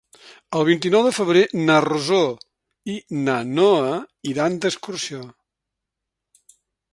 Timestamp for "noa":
3.51-3.93